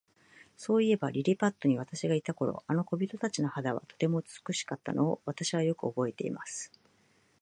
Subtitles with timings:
[0.57, 6.71] そういえば、リリパットに私がいた頃、あの小人たちの肌の色は、とても美しかったのを、私はよくおぼえています。